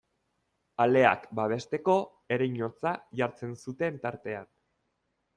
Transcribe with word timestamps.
Aleak 0.85 1.25
babesteko 1.39 1.97
ereinotza 2.35 2.93
jartzen 3.19 3.53
zuten 3.65 3.99
tartean. 4.07 4.49